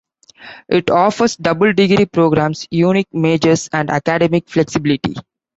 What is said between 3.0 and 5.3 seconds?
majors, and academic flexibility.